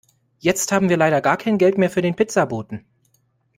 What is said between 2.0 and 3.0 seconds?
den Pizzaboten.